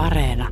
[0.00, 0.48] Areena.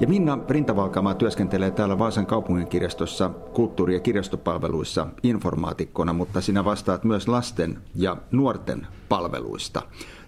[0.00, 7.28] Ja Minna Rintavalkama työskentelee täällä Vaasan kaupunginkirjastossa kulttuuri- ja kirjastopalveluissa informaatikkona, mutta sinä vastaat myös
[7.28, 9.82] lasten ja nuorten palveluista.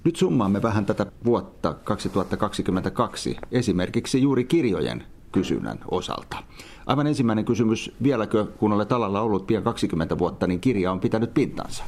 [0.05, 6.37] Nyt summaamme vähän tätä vuotta 2022 esimerkiksi juuri kirjojen kysynnän osalta.
[6.87, 11.35] Aivan ensimmäinen kysymys, vieläkö kun olet alalla ollut pian 20 vuotta, niin kirja on pitänyt
[11.35, 11.85] pintansa?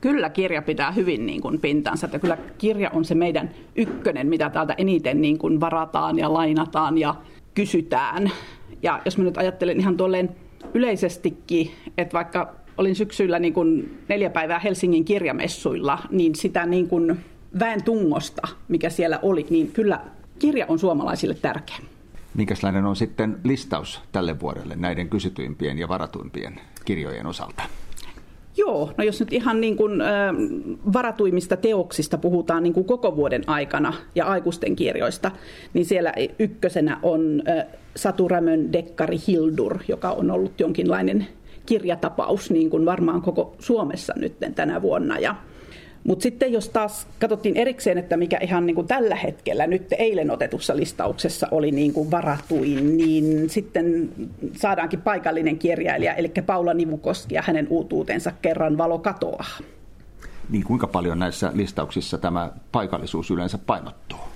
[0.00, 2.06] Kyllä kirja pitää hyvin niin kuin pintansa.
[2.06, 6.98] Että kyllä kirja on se meidän ykkönen, mitä täältä eniten niin kuin varataan ja lainataan
[6.98, 7.14] ja
[7.54, 8.30] kysytään.
[8.82, 10.36] Ja jos mä nyt ajattelen ihan tuolleen
[10.74, 17.18] yleisestikin, että vaikka olin syksyllä niin kuin neljä päivää Helsingin kirjamessuilla, niin sitä niin kuin
[17.58, 20.00] väen tungosta, mikä siellä oli, niin kyllä
[20.38, 21.76] kirja on suomalaisille tärkeä.
[22.34, 27.62] Minkälainen on sitten listaus tälle vuodelle näiden kysytyimpien ja varatuimpien kirjojen osalta?
[28.60, 30.08] Joo, no jos nyt ihan niin kuin, äh,
[30.92, 35.30] varatuimmista teoksista puhutaan niin kuin koko vuoden aikana ja aikuisten kirjoista,
[35.74, 41.26] niin siellä ykkösenä on äh, Satu Rämön dekkari Hildur, joka on ollut jonkinlainen
[41.66, 45.18] kirjatapaus niin kuin varmaan koko Suomessa nyt tänä vuonna.
[45.18, 45.34] Ja
[46.04, 50.30] mutta sitten jos taas katsottiin erikseen, että mikä ihan niin kuin tällä hetkellä nyt eilen
[50.30, 54.08] otetussa listauksessa oli niin kuin varatuin, niin sitten
[54.56, 59.58] saadaankin paikallinen kirjailija, eli Paula Nivukoski ja hänen uutuutensa Kerran valo katoaa.
[60.50, 64.29] Niin kuinka paljon näissä listauksissa tämä paikallisuus yleensä painottuu?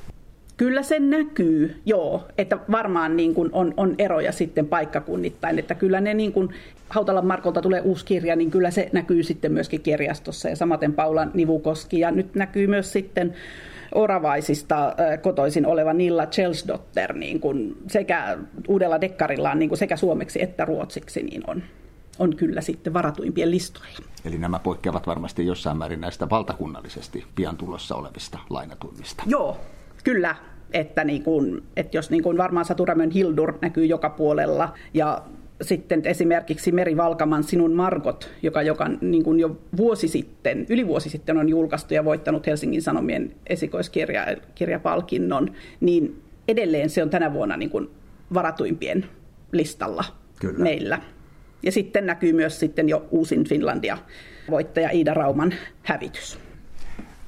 [0.56, 6.00] Kyllä se näkyy, joo, että varmaan niin kuin on, on eroja sitten paikkakunnittain, että kyllä
[6.00, 6.48] ne niin kuin
[6.88, 11.26] Hautalan Markolta tulee uusi kirja, niin kyllä se näkyy sitten myöskin kirjastossa ja samaten Paula
[11.34, 13.34] Nivukoski ja nyt näkyy myös sitten
[13.94, 18.38] Oravaisista kotoisin oleva Nilla Chelsdotter niin kuin sekä
[18.68, 21.62] uudella dekkarillaan niin kuin sekä suomeksi että ruotsiksi niin on,
[22.18, 24.06] on kyllä sitten varatuimpien listoilla.
[24.24, 29.22] Eli nämä poikkeavat varmasti jossain määrin näistä valtakunnallisesti pian tulossa olevista lainatuimmista.
[29.26, 29.60] Joo,
[30.04, 30.36] Kyllä,
[30.72, 35.22] että, niin kuin, että jos niin kuin varmaan Saturamön Hildur näkyy joka puolella ja
[35.62, 41.10] sitten esimerkiksi Meri Valkaman Sinun Margot, joka, joka niin kuin jo vuosi sitten, yli vuosi
[41.10, 47.70] sitten on julkaistu ja voittanut Helsingin Sanomien esikoiskirjapalkinnon, niin edelleen se on tänä vuonna niin
[47.70, 47.90] kuin
[48.34, 49.06] varatuimpien
[49.52, 50.04] listalla
[50.40, 50.58] Kyllä.
[50.58, 51.02] meillä.
[51.62, 53.98] Ja sitten näkyy myös sitten jo uusin Finlandia
[54.50, 56.43] voittaja Iida Rauman hävitys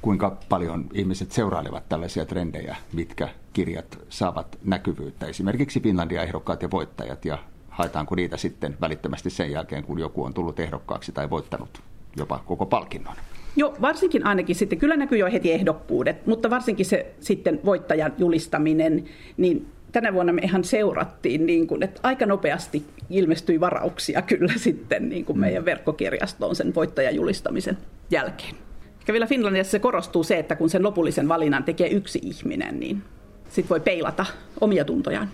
[0.01, 7.37] kuinka paljon ihmiset seurailevat tällaisia trendejä, mitkä kirjat saavat näkyvyyttä, esimerkiksi Finlandia-ehdokkaat ja voittajat, ja
[7.69, 11.81] haetaanko niitä sitten välittömästi sen jälkeen, kun joku on tullut ehdokkaaksi tai voittanut
[12.17, 13.15] jopa koko palkinnon?
[13.55, 19.05] Joo, varsinkin ainakin sitten, kyllä näkyy jo heti ehdokkuudet, mutta varsinkin se sitten voittajan julistaminen,
[19.37, 25.09] niin tänä vuonna me ihan seurattiin, niin kuin, että aika nopeasti ilmestyi varauksia kyllä sitten
[25.09, 27.77] niin kuin meidän verkkokirjastoon sen voittajan julistamisen
[28.11, 28.66] jälkeen.
[29.07, 33.03] Ja vielä Finlandiassa se korostuu se, että kun sen lopullisen valinnan tekee yksi ihminen, niin
[33.49, 34.25] sitten voi peilata
[34.61, 35.29] omia tuntojaan.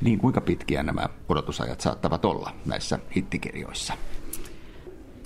[0.00, 3.92] Niin kuinka pitkiä nämä odotusajat saattavat olla näissä hittikirjoissa?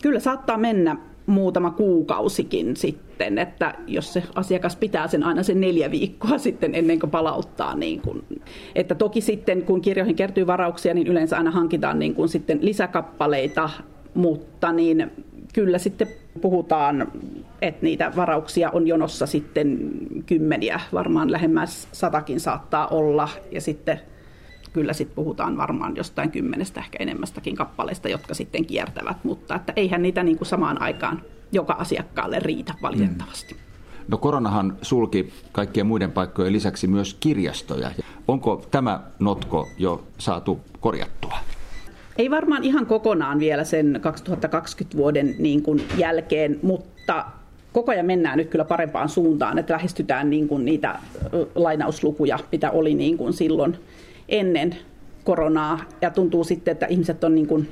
[0.02, 0.96] Kyllä saattaa mennä
[1.26, 7.00] muutama kuukausikin sitten, että jos se asiakas pitää sen aina sen neljä viikkoa sitten ennen
[7.00, 7.76] kuin palauttaa.
[7.76, 8.24] Niin kun,
[8.74, 13.70] että toki sitten kun kirjoihin kertyy varauksia, niin yleensä aina hankitaan niin kun sitten lisäkappaleita,
[14.14, 15.10] mutta niin
[15.54, 16.08] kyllä sitten
[16.40, 17.12] puhutaan,
[17.62, 19.78] että niitä varauksia on jonossa sitten
[20.26, 24.00] kymmeniä, varmaan lähemmäs satakin saattaa olla, ja sitten
[24.72, 30.02] kyllä sitten puhutaan varmaan jostain kymmenestä, ehkä enemmästäkin kappaleista, jotka sitten kiertävät, mutta että eihän
[30.02, 31.22] niitä niin kuin samaan aikaan
[31.52, 33.54] joka asiakkaalle riitä valitettavasti.
[33.54, 33.60] Mm.
[34.08, 37.90] No koronahan sulki kaikkien muiden paikkojen lisäksi myös kirjastoja.
[38.28, 41.38] Onko tämä notko jo saatu korjattua?
[42.16, 47.24] Ei varmaan ihan kokonaan vielä sen 2020 vuoden niin kuin jälkeen, mutta
[47.72, 50.98] koko ajan mennään nyt kyllä parempaan suuntaan, että lähestytään niin kuin niitä
[51.54, 53.76] lainauslukuja, mitä oli niin kuin silloin
[54.28, 54.76] ennen
[55.24, 55.80] koronaa.
[56.00, 57.68] Ja tuntuu sitten, että ihmiset on niin kuin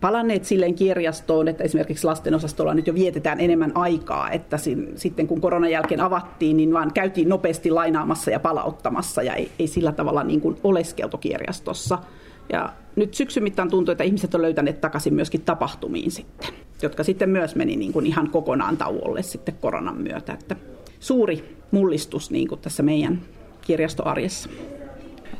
[0.00, 4.56] palanneet silleen kirjastoon, että esimerkiksi lastenosastolla nyt jo vietetään enemmän aikaa, että
[4.96, 9.66] sitten kun koronan jälkeen avattiin, niin vaan käytiin nopeasti lainaamassa ja palauttamassa ja ei, ei
[9.66, 11.98] sillä tavalla niin kuin oleskeltu kirjastossa.
[12.52, 16.48] Ja nyt syksyn mittaan tuntuu, että ihmiset on löytäneet takaisin myöskin tapahtumiin sitten,
[16.82, 20.32] jotka sitten myös meni niin kuin ihan kokonaan tauolle sitten koronan myötä.
[20.32, 20.56] Että
[21.00, 23.22] suuri mullistus niin kuin tässä meidän
[23.60, 24.48] kirjastoarjessa.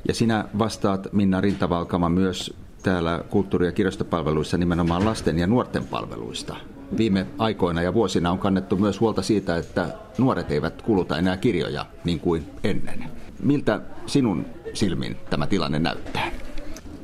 [0.09, 6.57] Ja sinä vastaat Minna Rintavalkama myös täällä kulttuuri- ja kirjastopalveluissa nimenomaan lasten ja nuorten palveluista.
[6.97, 9.89] Viime aikoina ja vuosina on kannettu myös huolta siitä, että
[10.19, 13.05] nuoret eivät kuluta enää kirjoja niin kuin ennen.
[13.43, 16.31] Miltä sinun silmin tämä tilanne näyttää?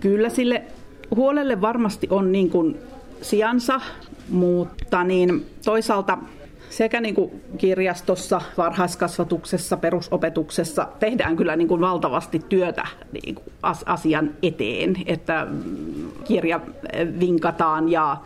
[0.02, 0.62] Kyllä sille
[1.16, 2.78] huolelle varmasti on niin kuin
[3.22, 3.80] sijansa,
[4.28, 6.18] mutta niin toisaalta
[6.70, 13.46] sekä niin kuin kirjastossa, varhaiskasvatuksessa, perusopetuksessa tehdään kyllä niin kuin valtavasti työtä niin kuin
[13.86, 15.46] asian eteen, että
[16.24, 16.60] kirja
[17.20, 18.16] vinkataan ja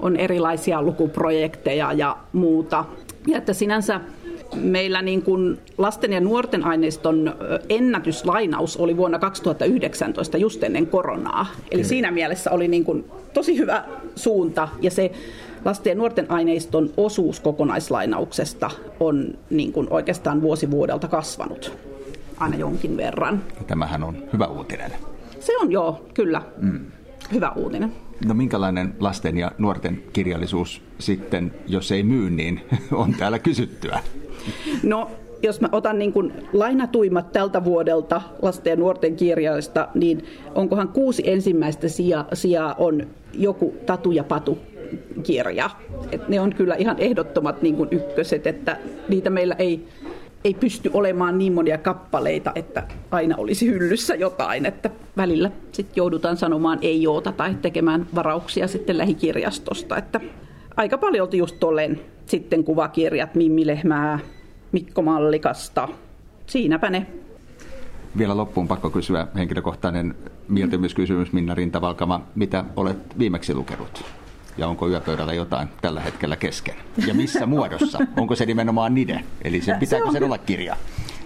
[0.00, 2.84] on erilaisia lukuprojekteja ja muuta.
[3.26, 4.00] Ja että sinänsä
[4.54, 7.34] meillä niin kuin lasten ja nuorten aineiston
[7.68, 11.46] ennätyslainaus oli vuonna 2019 just ennen koronaa.
[11.70, 13.04] Eli siinä mielessä oli niin kuin
[13.34, 13.84] tosi hyvä
[14.16, 15.10] suunta ja se
[15.64, 21.78] lasten ja nuorten aineiston osuus kokonaislainauksesta on niin kuin oikeastaan vuosi vuodelta kasvanut
[22.36, 23.42] aina jonkin verran.
[23.66, 24.92] Tämähän on hyvä uutinen.
[25.40, 26.42] Se on joo, kyllä.
[26.60, 26.80] Mm.
[27.32, 27.92] Hyvä uutinen.
[28.26, 32.60] No minkälainen lasten ja nuorten kirjallisuus sitten, jos ei myy, niin
[32.92, 34.00] on täällä kysyttyä?
[34.82, 35.10] No
[35.42, 40.24] jos mä otan niin kuin lainatuimmat tältä vuodelta lasten ja nuorten kirjoista, niin
[40.54, 44.58] onkohan kuusi ensimmäistä sijaa, sijaa on joku Tatu ja Patu
[45.22, 45.70] kirja.
[46.12, 48.76] Et ne on kyllä ihan ehdottomat niin kuin ykköset, että
[49.08, 49.88] niitä meillä ei,
[50.44, 56.36] ei pysty olemaan niin monia kappaleita, että aina olisi hyllyssä jotain, että välillä sitten joudutaan
[56.36, 60.20] sanomaan ei joota tai tekemään varauksia sitten lähikirjastosta, että
[60.76, 64.18] aika paljon just tolleen sitten kuvakirjat, Mimmi Lehmää,
[64.72, 65.88] Mikko Mallikasta.
[66.46, 67.06] Siinäpä ne.
[68.18, 70.14] Vielä loppuun pakko kysyä henkilökohtainen
[70.48, 72.22] mieltymyskysymys, Minna Rintavalkama.
[72.34, 74.04] Mitä olet viimeksi lukenut?
[74.58, 76.74] Ja onko yöpöydällä jotain tällä hetkellä kesken?
[77.06, 77.98] Ja missä muodossa?
[78.16, 79.24] Onko se nimenomaan nide?
[79.44, 80.76] Eli se, pitääkö se, on, sen olla kirja?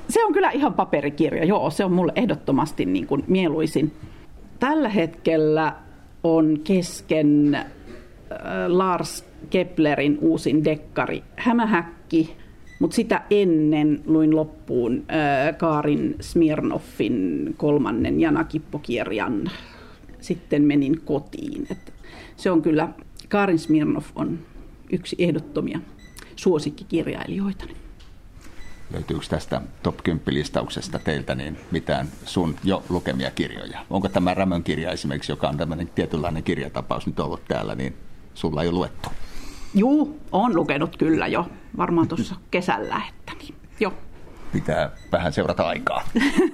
[0.09, 1.71] Se on kyllä ihan paperikirja, joo.
[1.71, 3.93] Se on mulle ehdottomasti niin kuin mieluisin.
[4.59, 5.77] Tällä hetkellä
[6.25, 7.69] on kesken äh,
[8.69, 12.37] Lars Keplerin uusin dekkari Hämähäkki,
[12.79, 19.51] mutta sitä ennen luin loppuun äh, Kaarin Smirnoffin kolmannen Janakippokirjan.
[20.21, 21.67] Sitten menin kotiin.
[21.71, 21.93] Et
[22.37, 22.89] se on kyllä,
[23.33, 24.39] Kaarin Smirnoff on
[24.91, 25.79] yksi ehdottomia
[26.37, 27.65] suosikkikirjailijoita.
[28.91, 33.87] Löytyykö tästä top 10 listauksesta teiltä niin mitään sun jo lukemia kirjoja?
[33.91, 37.97] Onko tämä Rämön kirja esimerkiksi, joka on tämmöinen tietynlainen kirjatapaus nyt ollut täällä, niin
[38.35, 39.09] sulla ei ole luettu?
[39.75, 41.47] Juu, on lukenut kyllä jo,
[41.77, 43.93] varmaan tuossa kesällä, että niin, joo.
[44.53, 46.03] Pitää vähän seurata aikaa.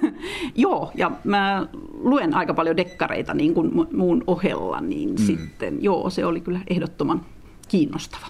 [0.55, 5.17] joo, ja mä luen aika paljon dekkareita niin kuin muun ohella, niin mm.
[5.17, 7.25] sitten joo, se oli kyllä ehdottoman
[7.67, 8.27] kiinnostava.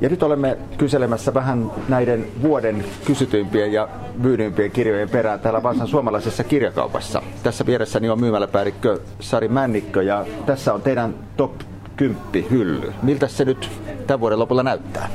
[0.00, 3.88] Ja nyt olemme kyselemässä vähän näiden vuoden kysytyimpien ja
[4.18, 7.22] myydyimpien kirjojen perään täällä Vaasan suomalaisessa kirjakaupassa.
[7.42, 11.52] Tässä vieressäni on myymäläpäällikkö Sari Männikkö ja tässä on teidän top
[11.98, 12.92] 10 hylly.
[13.02, 13.70] Miltä se nyt
[14.06, 15.08] tämän vuoden lopulla näyttää?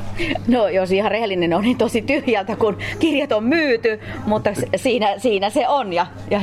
[0.47, 5.49] No jos ihan rehellinen on, niin tosi tyhjältä, kun kirjat on myyty, mutta siinä, siinä
[5.49, 5.93] se on.
[5.93, 6.41] Ja, ja,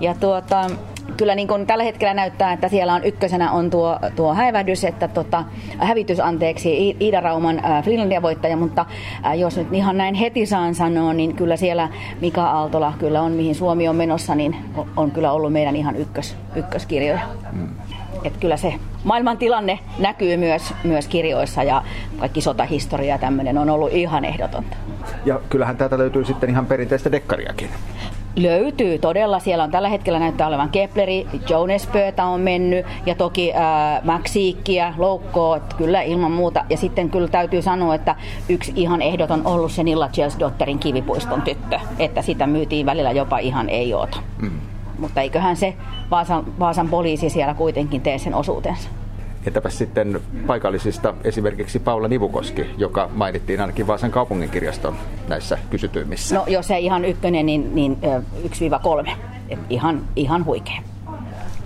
[0.00, 0.70] ja tuota,
[1.16, 5.08] kyllä niin kuin tällä hetkellä näyttää, että siellä on ykkösenä on tuo, tuo häivähdys, että
[5.08, 5.44] tota,
[5.78, 8.86] hävitys anteeksi Iida Rauman äh, Finlandia voittaja, mutta
[9.26, 11.88] äh, jos nyt ihan näin heti saan sanoa, niin kyllä siellä
[12.20, 14.56] Mika Aaltola kyllä on, mihin Suomi on menossa, niin
[14.96, 17.20] on kyllä ollut meidän ihan ykkös, ykköskirjoja.
[17.52, 17.68] Mm.
[18.24, 18.74] Että kyllä se
[19.04, 21.82] maailman tilanne näkyy myös, myös kirjoissa ja
[22.18, 24.76] kaikki sotahistoria ja tämmöinen on ollut ihan ehdotonta.
[25.24, 27.68] Ja kyllähän täältä löytyy sitten ihan perinteistä dekkariakin.
[28.36, 29.38] Löytyy todella.
[29.38, 34.94] Siellä on tällä hetkellä näyttää olevan Kepleri, Jones Pöytä on mennyt ja toki äh, Maxiikkiä,
[34.98, 36.64] Loukkoa, kyllä ilman muuta.
[36.70, 38.16] Ja sitten kyllä täytyy sanoa, että
[38.48, 43.68] yksi ihan ehdoton ollut se Nilla Dotterin kivipuiston tyttö, että sitä myytiin välillä jopa ihan
[43.68, 44.18] ei oota.
[44.42, 44.71] Mm.
[45.02, 45.74] Mutta eiköhän se
[46.10, 48.88] Vaasan, Vaasan poliisi siellä kuitenkin tee sen osuutensa.
[49.46, 54.94] Entäpä sitten paikallisista esimerkiksi Paula Nivukoski, joka mainittiin ainakin Vaasan kaupunginkirjaston
[55.28, 56.34] näissä kysytyimmissä?
[56.34, 57.98] No jos ei ihan ykkönen, niin, niin
[59.04, 59.10] 1-3.
[59.48, 60.82] Et ihan, ihan huikea.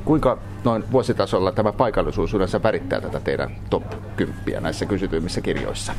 [0.04, 3.84] Kuinka noin vuositasolla tämä paikallisuus yleensä värittää tätä teidän top
[4.16, 5.92] 10 näissä kysytyimmissä kirjoissa?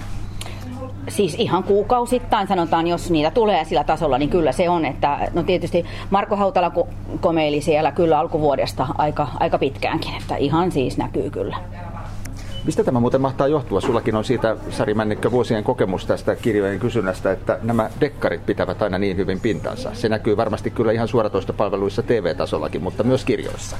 [1.08, 4.86] Siis ihan kuukausittain sanotaan, jos niitä tulee sillä tasolla, niin kyllä se on.
[4.86, 6.72] Että, no tietysti Marko Hautala
[7.20, 11.58] komeili siellä kyllä alkuvuodesta aika, aika pitkäänkin, että ihan siis näkyy kyllä.
[12.66, 13.82] Mistä tämä muuten mahtaa johtua?
[13.82, 18.98] Sullakin on siitä, Sari Männikkö, vuosien kokemus tästä kirjojen kysynnästä, että nämä dekkarit pitävät aina
[18.98, 19.90] niin hyvin pintansa.
[19.94, 23.78] Se näkyy varmasti kyllä ihan suoratoistopalveluissa TV-tasollakin, mutta myös kirjoissa.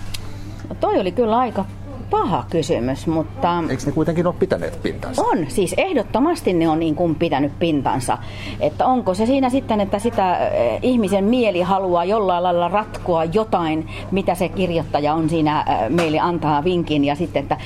[0.70, 1.66] No toi oli kyllä aika
[2.10, 3.64] paha kysymys, mutta...
[3.70, 5.22] Eikö ne kuitenkin ole pitäneet pintansa?
[5.22, 8.18] On, siis ehdottomasti ne on niin kuin pitänyt pintansa.
[8.60, 14.36] Että onko se siinä sitten, että sitä ihmisen mieli haluaa jollain lailla ratkoa jotain, mitä
[14.36, 17.58] se kirjoittaja on siinä meille antaa vinkin ja sitten, että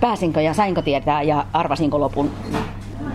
[0.00, 2.30] pääsinkö ja sainko tietää ja arvasinko lopun.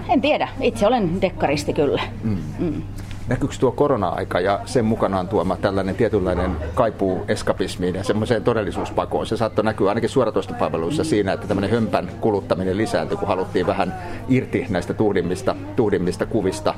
[0.10, 2.02] En tiedä, itse olen dekkaristi kyllä.
[2.24, 2.38] Mm.
[2.60, 2.82] Mm.
[3.28, 9.26] Näkyykö tuo korona-aika ja sen mukanaan tuoma tällainen tietynlainen kaipuu eskapismiin ja semmoiseen todellisuuspakoon?
[9.26, 13.96] Se saattoi näkyä ainakin suoratoistopalveluissa siinä, että tämmöinen hömpän kuluttaminen lisääntyi, kun haluttiin vähän
[14.30, 16.74] irti näistä tuhdimmista, tuhdimmista kuvista.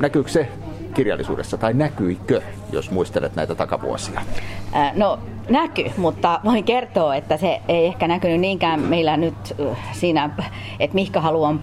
[0.00, 0.48] Näkyykö se
[0.94, 2.42] kirjallisuudessa tai näkyikö,
[2.72, 4.20] jos muistelet näitä takavuosia?
[4.94, 5.18] No
[5.48, 9.56] näkyy, mutta voin kertoa, että se ei ehkä näkynyt niinkään meillä nyt
[9.92, 10.30] siinä,
[10.80, 11.54] että Mihka haluaa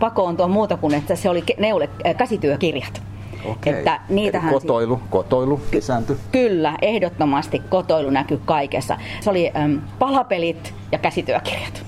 [0.00, 3.02] pakoon tuon muuta kuin, että se oli neule, käsityökirjat.
[3.44, 3.72] Okei.
[3.72, 6.16] Että niitähän kotoilu, si- kotoilu lisääntyi?
[6.32, 8.96] Kyllä, ehdottomasti kotoilu näkyy kaikessa.
[9.20, 11.82] Se oli äm, palapelit ja käsityökirjat.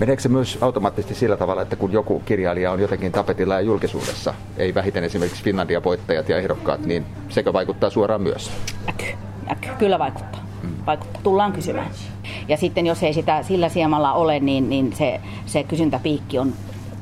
[0.00, 4.34] Meneekö se myös automaattisesti sillä tavalla, että kun joku kirjailija on jotenkin tapetilla ja julkisuudessa,
[4.56, 8.50] ei vähiten esimerkiksi Finlandia-voittajat ja ehdokkaat, niin sekö vaikuttaa suoraan myös?
[8.86, 9.12] Näkyy,
[9.46, 9.70] näkyy.
[9.78, 10.40] Kyllä vaikuttaa.
[10.62, 10.70] Mm.
[10.86, 11.20] vaikuttaa.
[11.22, 11.90] Tullaan kysymään.
[12.48, 16.52] Ja sitten jos ei sitä sillä siemalla ole, niin, niin se, se kysyntäpiikki on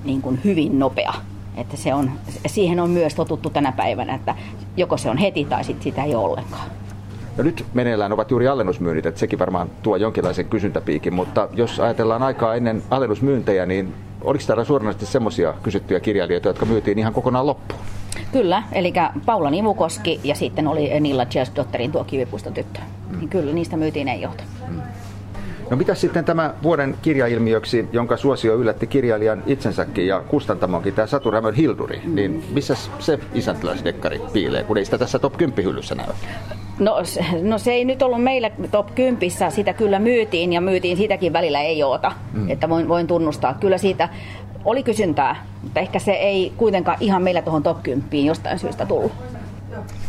[0.04, 1.14] niin kuin hyvin nopea.
[1.56, 2.10] Että se on,
[2.46, 4.34] siihen on myös totuttu tänä päivänä, että
[4.76, 6.70] joko se on heti tai sit sitä ei ole ollenkaan.
[7.36, 12.22] No nyt meneillään ovat juuri alennusmyynnit, että sekin varmaan tuo jonkinlaisen kysyntäpiikin, mutta jos ajatellaan
[12.22, 13.94] aikaa ennen alennusmyyntejä, niin
[14.24, 17.80] oliko täällä suoranaisesti semmoisia kysyttyjä kirjailijoita, jotka myytiin ihan kokonaan loppuun?
[18.32, 18.92] Kyllä, eli
[19.26, 22.80] Paula Nivukoski ja sitten oli Nilla Dotterin tuo kivipuiston tyttö.
[23.10, 23.18] Mm.
[23.18, 24.44] Niin kyllä, niistä myytiin ei johta.
[24.68, 24.80] Mm.
[25.70, 31.30] No mitä sitten tämä vuoden kirjailmiöksi, jonka suosio yllätti kirjailijan itsensäkin ja kustantamonkin, tämä Satu
[31.30, 36.06] Rämön Hilduri, niin missä se isäntiläisdekkari piilee, kun ei sitä tässä top 10 hyllyssä näy?
[36.78, 36.96] No,
[37.42, 41.60] no se ei nyt ollut meillä top 10, sitä kyllä myytiin ja myytiin sitäkin välillä
[41.60, 42.50] ei oota, mm.
[42.50, 43.54] että voin, voin tunnustaa.
[43.60, 44.08] Kyllä siitä
[44.64, 49.12] oli kysyntää, mutta ehkä se ei kuitenkaan ihan meillä tuohon top 10 jostain syystä tullut.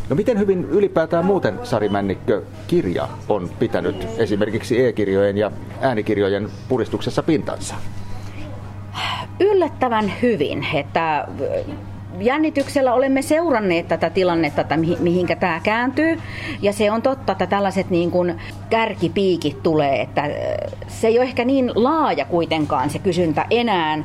[0.09, 7.23] No miten hyvin ylipäätään muuten Sari Männikkö kirja on pitänyt esimerkiksi e-kirjojen ja äänikirjojen puristuksessa
[7.23, 7.75] pintansa?
[9.39, 11.27] Yllättävän hyvin, että
[12.19, 16.19] jännityksellä olemme seuranneet tätä tilannetta, että mihinkä tämä kääntyy.
[16.61, 20.29] Ja se on totta, että tällaiset niin kuin kärkipiikit tulee, että
[20.87, 24.03] se ei ole ehkä niin laaja kuitenkaan se kysyntä enää.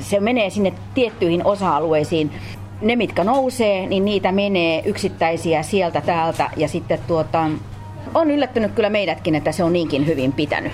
[0.00, 2.30] Se menee sinne tiettyihin osa-alueisiin
[2.82, 7.50] ne, mitkä nousee, niin niitä menee yksittäisiä sieltä täältä ja sitten tuota,
[8.14, 10.72] on yllättänyt kyllä meidätkin, että se on niinkin hyvin pitänyt.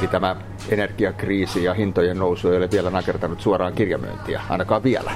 [0.00, 0.36] Niin tämä
[0.68, 5.12] energiakriisi ja hintojen nousu ei ole vielä nakertanut suoraan kirjamyyntiä, ainakaan vielä.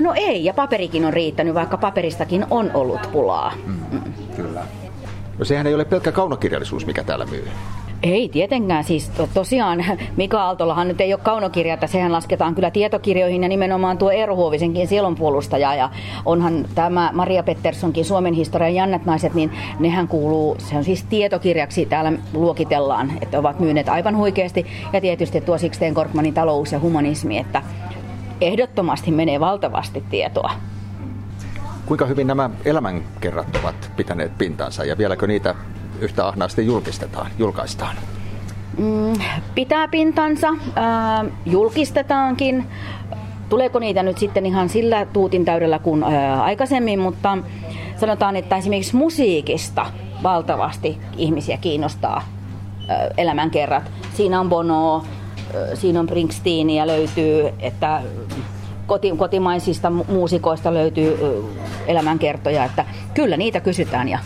[0.00, 3.52] No ei, ja paperikin on riittänyt, vaikka paperistakin on ollut pulaa.
[3.66, 4.12] Mm, mm.
[4.36, 4.62] Kyllä.
[5.38, 7.48] No sehän ei ole pelkkä kaunokirjallisuus, mikä täällä myy.
[8.02, 8.84] Ei tietenkään.
[8.84, 9.84] Siis to, tosiaan
[10.16, 14.36] Mika Aaltolahan nyt ei ole kaunokirja, että sehän lasketaan kyllä tietokirjoihin ja nimenomaan tuo Eero
[14.36, 15.74] Huovisenkin sielunpuolustaja.
[15.74, 15.90] Ja
[16.24, 21.86] onhan tämä Maria Petterssonkin Suomen historian jännät naiset, niin nehän kuuluu, se on siis tietokirjaksi
[21.86, 24.66] täällä luokitellaan, että ovat myyneet aivan huikeasti.
[24.92, 27.62] Ja tietysti tuo Sixten Korkmanin talous ja humanismi, että
[28.40, 30.50] ehdottomasti menee valtavasti tietoa.
[31.86, 35.54] Kuinka hyvin nämä elämänkerrat ovat pitäneet pintansa ja vieläkö niitä
[36.00, 37.96] yhtä ahnaasti julkistetaan, julkaistaan?
[38.78, 39.12] Mm,
[39.54, 42.66] pitää pintansa, äh, julkistetaankin.
[43.48, 47.38] Tuleeko niitä nyt sitten ihan sillä tuutin täydellä kuin äh, aikaisemmin, mutta
[47.96, 49.86] sanotaan, että esimerkiksi musiikista
[50.22, 53.90] valtavasti ihmisiä kiinnostaa äh, elämänkerrat.
[54.14, 55.02] Siinä on Bono, äh,
[55.74, 58.02] siinä on Springsteenia löytyy, että
[58.86, 64.18] koti, kotimaisista muusikoista löytyy äh, elämänkertoja, että kyllä niitä kysytään ja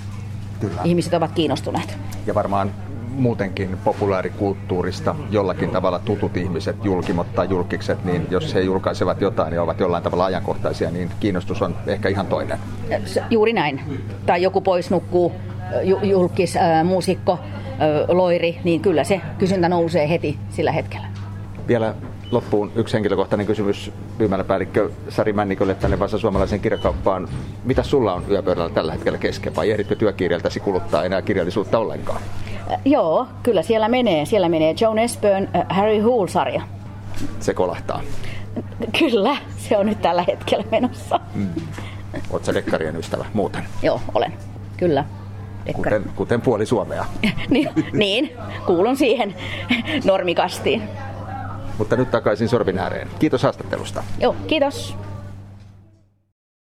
[0.68, 0.82] Kyllä.
[0.84, 1.98] ihmiset ovat kiinnostuneet.
[2.26, 2.70] Ja varmaan
[3.10, 9.62] muutenkin populaarikulttuurista jollakin tavalla tutut ihmiset, julkimot tai julkikset, niin jos he julkaisevat jotain ja
[9.62, 12.58] ovat jollain tavalla ajankohtaisia, niin kiinnostus on ehkä ihan toinen.
[13.30, 13.80] Juuri näin.
[14.26, 15.32] Tai joku pois nukkuu,
[16.02, 17.38] julkis, äh, muusikko, äh,
[18.08, 21.06] loiri, niin kyllä se kysyntä nousee heti sillä hetkellä.
[21.68, 21.94] Vielä
[22.30, 27.28] loppuun yksi henkilökohtainen kysymys myymäläpäällikkö Sari Männikölle tänne vasta suomalaisen kirjakauppaan.
[27.64, 32.20] Mitä sulla on yöpöydällä tällä hetkellä kesken vai ehditkö työkirjaltasi kuluttaa enää kirjallisuutta ollenkaan?
[32.72, 34.24] Äh, joo, kyllä siellä menee.
[34.24, 36.62] Siellä menee Joan Espön äh, Harry Hoole-sarja.
[37.40, 38.00] Se kolahtaa.
[38.98, 41.20] Kyllä, se on nyt tällä hetkellä menossa.
[41.34, 41.48] Mm.
[42.30, 43.62] Oletko dekkarien ystävä muuten?
[43.82, 44.32] Joo, olen.
[44.76, 45.04] Kyllä.
[45.72, 47.04] Kuten, kuten puoli Suomea.
[47.50, 48.30] niin, niin,
[48.66, 49.34] kuulun siihen
[50.04, 50.82] normikastiin.
[51.78, 53.08] Mutta nyt takaisin sorvin ääreen.
[53.18, 54.02] Kiitos haastattelusta.
[54.20, 54.96] Joo, kiitos.